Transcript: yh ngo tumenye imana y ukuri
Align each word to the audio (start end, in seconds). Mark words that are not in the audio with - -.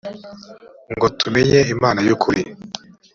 yh 0.91 0.95
ngo 0.97 1.07
tumenye 1.19 1.59
imana 1.75 1.99
y 2.07 2.11
ukuri 2.15 2.41